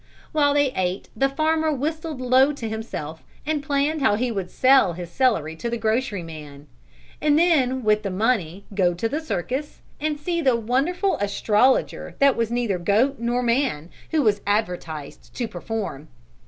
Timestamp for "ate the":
0.71-1.29